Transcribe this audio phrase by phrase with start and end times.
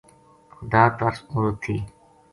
[0.53, 1.77] خدا ترس عورت تھی